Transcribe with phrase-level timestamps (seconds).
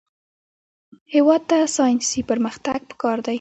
[1.13, 3.29] هېواد ته ساینسي پرمختګ پکار دی